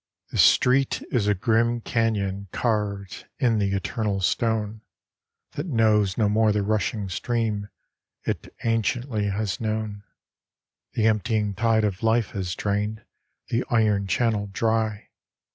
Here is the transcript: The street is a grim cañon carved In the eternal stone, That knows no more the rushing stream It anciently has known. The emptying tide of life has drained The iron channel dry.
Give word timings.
The 0.31 0.39
street 0.39 1.03
is 1.11 1.27
a 1.27 1.35
grim 1.35 1.79
cañon 1.79 2.49
carved 2.51 3.27
In 3.37 3.59
the 3.59 3.71
eternal 3.75 4.19
stone, 4.19 4.81
That 5.51 5.67
knows 5.67 6.17
no 6.17 6.27
more 6.27 6.51
the 6.51 6.63
rushing 6.63 7.07
stream 7.07 7.69
It 8.23 8.51
anciently 8.63 9.25
has 9.25 9.61
known. 9.61 10.03
The 10.93 11.05
emptying 11.05 11.53
tide 11.53 11.83
of 11.83 12.01
life 12.01 12.31
has 12.31 12.55
drained 12.55 13.05
The 13.49 13.63
iron 13.69 14.07
channel 14.07 14.47
dry. 14.51 15.09